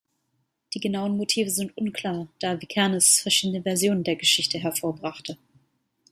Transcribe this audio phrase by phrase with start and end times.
[0.73, 5.37] Die genauen Motive sind unklar, da Vikernes verschiedene Versionen der Geschichte hervorbrachte.